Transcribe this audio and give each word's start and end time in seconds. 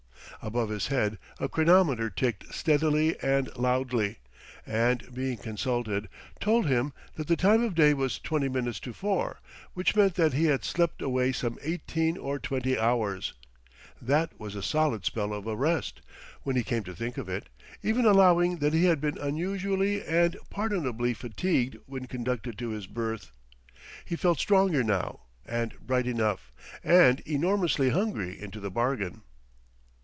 Above 0.43 0.69
his 0.69 0.87
head 0.87 1.19
a 1.39 1.47
chronometer 1.47 2.09
ticked 2.09 2.51
steadily 2.51 3.15
and 3.19 3.55
loudly, 3.57 4.17
and, 4.65 5.13
being 5.13 5.37
consulted, 5.37 6.09
told 6.39 6.65
him 6.65 6.93
that 7.13 7.27
the 7.27 7.35
time 7.35 7.61
of 7.61 7.75
day 7.75 7.93
was 7.93 8.17
twenty 8.17 8.49
minutes 8.49 8.79
to 8.79 8.91
four; 8.91 9.39
which 9.75 9.95
meant 9.95 10.15
that 10.15 10.33
he 10.33 10.45
had 10.45 10.63
slept 10.63 10.99
away 10.99 11.31
some 11.31 11.59
eighteen 11.61 12.17
or 12.17 12.39
twenty 12.39 12.75
hours. 12.79 13.33
That 14.01 14.31
was 14.39 14.55
a 14.55 14.63
solid 14.63 15.05
spell 15.05 15.31
of 15.31 15.45
a 15.45 15.55
rest, 15.55 16.01
when 16.41 16.55
he 16.55 16.63
came 16.63 16.83
to 16.85 16.95
think 16.95 17.19
of 17.19 17.29
it, 17.29 17.47
even 17.83 18.03
allowing 18.05 18.57
that 18.57 18.73
he 18.73 18.85
had 18.85 18.99
been 18.99 19.19
unusually 19.19 20.03
and 20.03 20.35
pardonably 20.49 21.13
fatigued 21.13 21.77
when 21.85 22.07
conducted 22.07 22.57
to 22.57 22.69
his 22.69 22.87
berth. 22.87 23.29
He 24.05 24.15
felt 24.15 24.39
stronger 24.39 24.83
now, 24.83 25.19
and 25.45 25.79
bright 25.79 26.07
enough 26.07 26.51
and 26.83 27.19
enormously 27.27 27.91
hungry 27.91 28.41
into 28.41 28.59
the 28.59 28.71
bargain. 28.71 29.21